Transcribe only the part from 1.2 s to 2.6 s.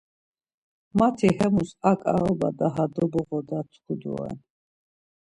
hemus ar ǩaoba